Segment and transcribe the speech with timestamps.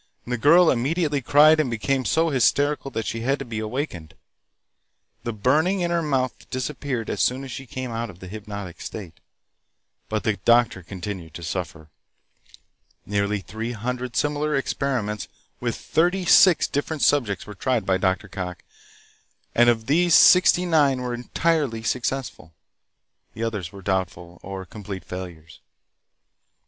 [0.25, 4.15] The girl immediately cried and became so hysterical that she had to be awakened.
[5.23, 8.81] The burning in her mouth disappeared as soon as she came out of the hypnotic
[8.81, 9.19] state,
[10.09, 11.91] but the doctor continued to suffer.
[13.05, 15.27] Nearly three hundred similar experiments
[15.59, 18.27] with thirty six different subjects were tried by Dr.
[18.27, 18.63] Cocke,
[19.53, 22.55] and of these sixty nine were entirely successful.
[23.35, 25.59] The others were doubtful or complete failures.